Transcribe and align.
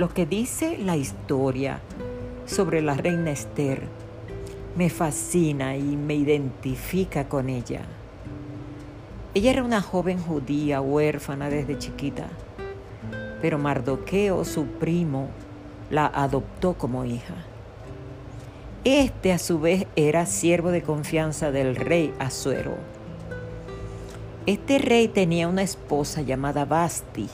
Lo 0.00 0.08
que 0.08 0.24
dice 0.24 0.78
la 0.78 0.96
historia 0.96 1.82
sobre 2.46 2.80
la 2.80 2.94
reina 2.94 3.32
Esther 3.32 3.82
me 4.74 4.88
fascina 4.88 5.76
y 5.76 5.94
me 5.94 6.14
identifica 6.14 7.28
con 7.28 7.50
ella. 7.50 7.82
Ella 9.34 9.50
era 9.50 9.62
una 9.62 9.82
joven 9.82 10.18
judía 10.18 10.80
huérfana 10.80 11.50
desde 11.50 11.76
chiquita, 11.76 12.28
pero 13.42 13.58
Mardoqueo, 13.58 14.46
su 14.46 14.64
primo, 14.64 15.28
la 15.90 16.06
adoptó 16.06 16.78
como 16.78 17.04
hija. 17.04 17.34
Este 18.84 19.34
a 19.34 19.38
su 19.38 19.60
vez 19.60 19.86
era 19.96 20.24
siervo 20.24 20.70
de 20.70 20.80
confianza 20.80 21.50
del 21.50 21.76
rey 21.76 22.14
Azuero. 22.18 22.78
Este 24.46 24.78
rey 24.78 25.08
tenía 25.08 25.46
una 25.46 25.60
esposa 25.60 26.22
llamada 26.22 26.64
Basti, 26.64 27.28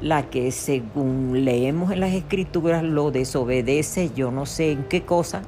la 0.00 0.30
que 0.30 0.50
según 0.52 1.44
leemos 1.44 1.90
en 1.92 2.00
las 2.00 2.12
escrituras 2.12 2.82
lo 2.82 3.10
desobedece 3.10 4.10
yo 4.14 4.30
no 4.30 4.46
sé 4.46 4.72
en 4.72 4.84
qué 4.84 5.02
cosa, 5.02 5.42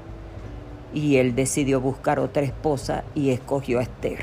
y 0.92 1.16
él 1.16 1.34
decidió 1.34 1.80
buscar 1.80 2.18
otra 2.18 2.42
esposa 2.42 3.04
y 3.14 3.30
escogió 3.30 3.78
a 3.78 3.82
Esther. 3.82 4.18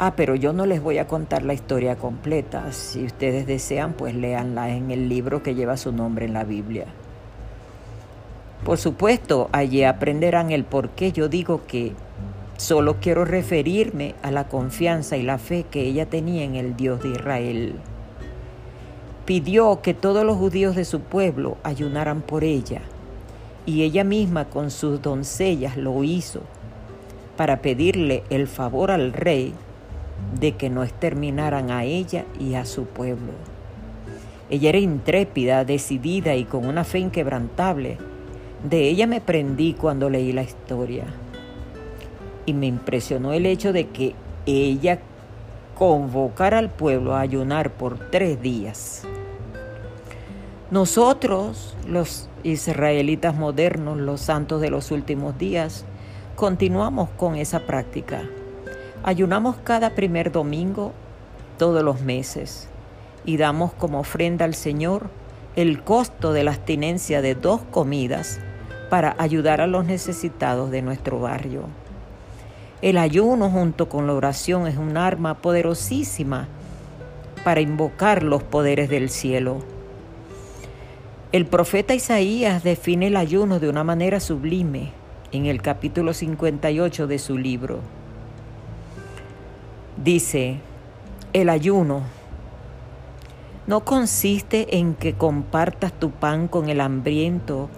Ah, 0.00 0.14
pero 0.14 0.36
yo 0.36 0.52
no 0.52 0.64
les 0.64 0.80
voy 0.80 0.98
a 0.98 1.08
contar 1.08 1.42
la 1.42 1.54
historia 1.54 1.96
completa. 1.96 2.70
Si 2.72 3.04
ustedes 3.04 3.46
desean, 3.46 3.94
pues 3.94 4.14
léanla 4.14 4.70
en 4.70 4.92
el 4.92 5.08
libro 5.08 5.42
que 5.42 5.56
lleva 5.56 5.76
su 5.76 5.90
nombre 5.90 6.26
en 6.26 6.34
la 6.34 6.44
Biblia. 6.44 6.86
Por 8.64 8.78
supuesto, 8.78 9.48
allí 9.50 9.82
aprenderán 9.82 10.52
el 10.52 10.64
por 10.64 10.90
qué 10.90 11.10
yo 11.10 11.28
digo 11.28 11.62
que 11.66 11.94
solo 12.58 12.98
quiero 13.00 13.24
referirme 13.24 14.14
a 14.22 14.30
la 14.30 14.46
confianza 14.46 15.16
y 15.16 15.22
la 15.22 15.38
fe 15.38 15.64
que 15.68 15.82
ella 15.82 16.06
tenía 16.06 16.44
en 16.44 16.54
el 16.54 16.76
Dios 16.76 17.02
de 17.02 17.10
Israel. 17.10 17.74
Pidió 19.28 19.82
que 19.82 19.92
todos 19.92 20.24
los 20.24 20.38
judíos 20.38 20.74
de 20.74 20.86
su 20.86 21.00
pueblo 21.00 21.58
ayunaran 21.62 22.22
por 22.22 22.44
ella 22.44 22.80
y 23.66 23.82
ella 23.82 24.02
misma 24.02 24.46
con 24.46 24.70
sus 24.70 25.02
doncellas 25.02 25.76
lo 25.76 26.02
hizo 26.02 26.40
para 27.36 27.60
pedirle 27.60 28.22
el 28.30 28.48
favor 28.48 28.90
al 28.90 29.12
rey 29.12 29.52
de 30.40 30.52
que 30.52 30.70
no 30.70 30.82
exterminaran 30.82 31.70
a 31.70 31.84
ella 31.84 32.24
y 32.40 32.54
a 32.54 32.64
su 32.64 32.86
pueblo. 32.86 33.32
Ella 34.48 34.70
era 34.70 34.78
intrépida, 34.78 35.66
decidida 35.66 36.34
y 36.34 36.44
con 36.46 36.64
una 36.64 36.84
fe 36.84 37.00
inquebrantable. 37.00 37.98
De 38.64 38.88
ella 38.88 39.06
me 39.06 39.20
prendí 39.20 39.74
cuando 39.74 40.08
leí 40.08 40.32
la 40.32 40.42
historia. 40.42 41.04
Y 42.46 42.54
me 42.54 42.64
impresionó 42.64 43.34
el 43.34 43.44
hecho 43.44 43.74
de 43.74 43.88
que 43.88 44.14
ella 44.46 45.00
convocara 45.74 46.56
al 46.56 46.70
pueblo 46.70 47.14
a 47.14 47.20
ayunar 47.20 47.72
por 47.72 47.98
tres 48.10 48.40
días. 48.40 49.06
Nosotros, 50.70 51.74
los 51.86 52.28
israelitas 52.42 53.34
modernos, 53.34 53.96
los 53.96 54.20
santos 54.20 54.60
de 54.60 54.68
los 54.68 54.90
últimos 54.90 55.38
días, 55.38 55.86
continuamos 56.36 57.08
con 57.16 57.36
esa 57.36 57.60
práctica. 57.60 58.24
Ayunamos 59.02 59.56
cada 59.64 59.94
primer 59.94 60.30
domingo 60.30 60.92
todos 61.56 61.82
los 61.82 62.02
meses 62.02 62.68
y 63.24 63.38
damos 63.38 63.72
como 63.72 64.00
ofrenda 64.00 64.44
al 64.44 64.54
Señor 64.54 65.08
el 65.56 65.82
costo 65.82 66.34
de 66.34 66.44
la 66.44 66.50
abstinencia 66.50 67.22
de 67.22 67.34
dos 67.34 67.62
comidas 67.70 68.38
para 68.90 69.16
ayudar 69.18 69.62
a 69.62 69.66
los 69.66 69.86
necesitados 69.86 70.70
de 70.70 70.82
nuestro 70.82 71.18
barrio. 71.18 71.62
El 72.82 72.98
ayuno 72.98 73.48
junto 73.48 73.88
con 73.88 74.06
la 74.06 74.12
oración 74.12 74.66
es 74.66 74.76
un 74.76 74.98
arma 74.98 75.38
poderosísima 75.38 76.46
para 77.42 77.62
invocar 77.62 78.22
los 78.22 78.42
poderes 78.42 78.90
del 78.90 79.08
cielo. 79.08 79.77
El 81.30 81.44
profeta 81.44 81.94
Isaías 81.94 82.64
define 82.64 83.08
el 83.08 83.16
ayuno 83.16 83.60
de 83.60 83.68
una 83.68 83.84
manera 83.84 84.18
sublime 84.18 84.92
en 85.30 85.44
el 85.44 85.60
capítulo 85.60 86.14
58 86.14 87.06
de 87.06 87.18
su 87.18 87.36
libro. 87.36 87.80
Dice, 90.02 90.60
el 91.34 91.50
ayuno 91.50 92.00
no 93.66 93.84
consiste 93.84 94.78
en 94.78 94.94
que 94.94 95.12
compartas 95.12 95.92
tu 95.92 96.12
pan 96.12 96.48
con 96.48 96.70
el 96.70 96.80
hambriento 96.80 97.68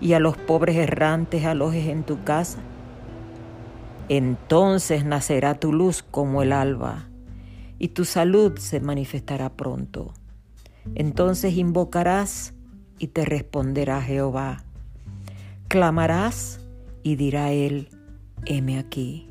y 0.00 0.14
a 0.14 0.18
los 0.18 0.36
pobres 0.36 0.74
errantes 0.74 1.44
alojes 1.44 1.86
en 1.86 2.02
tu 2.02 2.24
casa. 2.24 2.58
Entonces 4.08 5.04
nacerá 5.04 5.54
tu 5.54 5.72
luz 5.72 6.02
como 6.02 6.42
el 6.42 6.52
alba 6.52 7.06
y 7.78 7.88
tu 7.88 8.04
salud 8.04 8.58
se 8.58 8.80
manifestará 8.80 9.50
pronto. 9.50 10.12
Entonces 10.96 11.56
invocarás 11.56 12.52
y 12.98 13.08
te 13.08 13.24
responderá 13.24 14.02
Jehová. 14.02 14.64
Clamarás 15.68 16.60
y 17.02 17.16
dirá 17.16 17.52
él, 17.52 17.88
heme 18.46 18.78
aquí. 18.78 19.28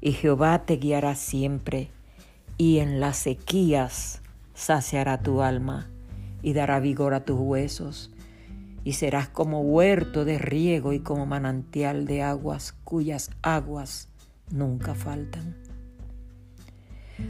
Y 0.00 0.12
Jehová 0.12 0.64
te 0.64 0.76
guiará 0.76 1.14
siempre, 1.14 1.90
y 2.56 2.78
en 2.78 3.00
las 3.00 3.18
sequías 3.18 4.22
saciará 4.54 5.22
tu 5.22 5.42
alma, 5.42 5.88
y 6.42 6.52
dará 6.52 6.80
vigor 6.80 7.14
a 7.14 7.24
tus 7.24 7.38
huesos, 7.38 8.12
y 8.84 8.92
serás 8.94 9.28
como 9.28 9.60
huerto 9.60 10.24
de 10.24 10.38
riego 10.38 10.92
y 10.92 11.00
como 11.00 11.26
manantial 11.26 12.06
de 12.06 12.22
aguas 12.22 12.74
cuyas 12.84 13.30
aguas 13.42 14.08
nunca 14.50 14.94
faltan. 14.94 15.56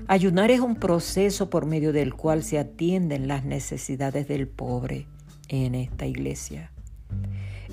Ayunar 0.06 0.50
es 0.50 0.60
un 0.60 0.76
proceso 0.76 1.48
por 1.48 1.64
medio 1.64 1.94
del 1.94 2.14
cual 2.14 2.42
se 2.42 2.58
atienden 2.58 3.26
las 3.26 3.44
necesidades 3.44 4.28
del 4.28 4.46
pobre 4.46 5.06
en 5.48 5.74
esta 5.74 6.06
iglesia. 6.06 6.70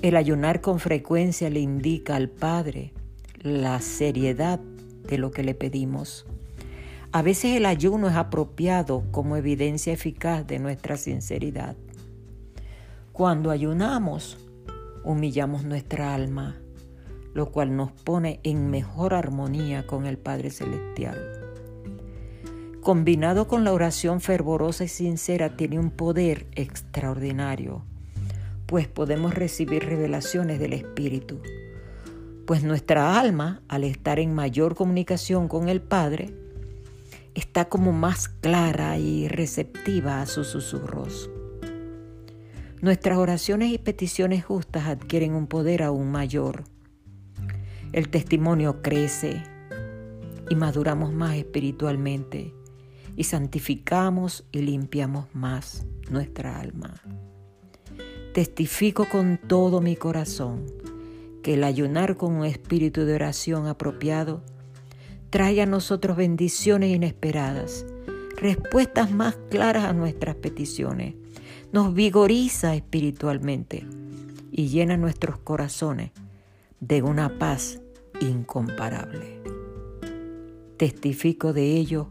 El 0.02 0.16
ayunar 0.16 0.60
con 0.60 0.78
frecuencia 0.78 1.48
le 1.50 1.60
indica 1.60 2.16
al 2.16 2.28
Padre 2.28 2.92
la 3.40 3.80
seriedad 3.80 4.58
de 4.58 5.18
lo 5.18 5.30
que 5.30 5.42
le 5.42 5.54
pedimos. 5.54 6.26
A 7.12 7.22
veces 7.22 7.56
el 7.56 7.64
ayuno 7.64 8.08
es 8.08 8.16
apropiado 8.16 9.04
como 9.10 9.36
evidencia 9.36 9.92
eficaz 9.92 10.46
de 10.46 10.58
nuestra 10.58 10.96
sinceridad. 10.96 11.76
Cuando 13.12 13.50
ayunamos, 13.50 14.36
humillamos 15.04 15.64
nuestra 15.64 16.14
alma, 16.14 16.56
lo 17.32 17.50
cual 17.52 17.76
nos 17.76 17.92
pone 17.92 18.40
en 18.42 18.70
mejor 18.70 19.14
armonía 19.14 19.86
con 19.86 20.06
el 20.06 20.18
Padre 20.18 20.50
Celestial. 20.50 21.45
Combinado 22.86 23.48
con 23.48 23.64
la 23.64 23.72
oración 23.72 24.20
fervorosa 24.20 24.84
y 24.84 24.88
sincera, 24.88 25.56
tiene 25.56 25.76
un 25.76 25.90
poder 25.90 26.46
extraordinario, 26.54 27.82
pues 28.66 28.86
podemos 28.86 29.34
recibir 29.34 29.84
revelaciones 29.84 30.60
del 30.60 30.72
Espíritu. 30.72 31.40
Pues 32.46 32.62
nuestra 32.62 33.18
alma, 33.18 33.60
al 33.66 33.82
estar 33.82 34.20
en 34.20 34.32
mayor 34.36 34.76
comunicación 34.76 35.48
con 35.48 35.68
el 35.68 35.82
Padre, 35.82 36.32
está 37.34 37.64
como 37.64 37.90
más 37.90 38.28
clara 38.28 38.96
y 38.98 39.26
receptiva 39.26 40.22
a 40.22 40.26
sus 40.26 40.46
susurros. 40.46 41.28
Nuestras 42.82 43.18
oraciones 43.18 43.72
y 43.72 43.78
peticiones 43.78 44.44
justas 44.44 44.86
adquieren 44.86 45.34
un 45.34 45.48
poder 45.48 45.82
aún 45.82 46.12
mayor. 46.12 46.62
El 47.92 48.10
testimonio 48.10 48.80
crece 48.80 49.42
y 50.48 50.54
maduramos 50.54 51.12
más 51.12 51.34
espiritualmente 51.34 52.55
y 53.16 53.24
santificamos 53.24 54.44
y 54.52 54.60
limpiamos 54.60 55.26
más 55.34 55.86
nuestra 56.10 56.60
alma. 56.60 57.02
Testifico 58.34 59.08
con 59.08 59.38
todo 59.38 59.80
mi 59.80 59.96
corazón 59.96 60.66
que 61.42 61.54
el 61.54 61.64
ayunar 61.64 62.16
con 62.16 62.34
un 62.34 62.44
espíritu 62.44 63.04
de 63.06 63.14
oración 63.14 63.66
apropiado 63.66 64.42
trae 65.30 65.62
a 65.62 65.66
nosotros 65.66 66.16
bendiciones 66.16 66.94
inesperadas, 66.94 67.86
respuestas 68.36 69.10
más 69.10 69.36
claras 69.50 69.84
a 69.84 69.92
nuestras 69.92 70.36
peticiones, 70.36 71.14
nos 71.72 71.94
vigoriza 71.94 72.74
espiritualmente 72.74 73.86
y 74.52 74.68
llena 74.68 74.96
nuestros 74.96 75.38
corazones 75.38 76.10
de 76.80 77.02
una 77.02 77.38
paz 77.38 77.80
incomparable. 78.20 79.40
Testifico 80.76 81.52
de 81.52 81.76
ello 81.76 82.10